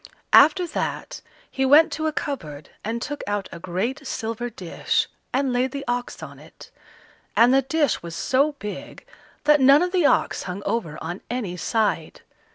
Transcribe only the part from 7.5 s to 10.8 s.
the dish was so big that none of the ox hung